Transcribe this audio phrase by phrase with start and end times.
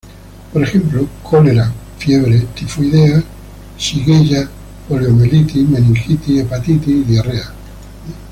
[0.51, 3.23] Por ejemplo cólera, fiebre tifoidea,
[3.77, 4.49] shigella,
[4.89, 7.53] poliomielitis, meningitis, hepatitis, diarrea.